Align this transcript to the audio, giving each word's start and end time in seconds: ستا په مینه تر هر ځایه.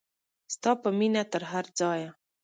ستا 0.53 0.71
په 0.81 0.89
مینه 0.97 1.23
تر 1.31 1.43
هر 1.51 1.65
ځایه. 1.79 2.09